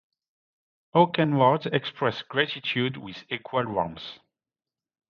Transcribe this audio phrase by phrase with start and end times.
[0.95, 4.17] How can words express gratitude with equal warmth?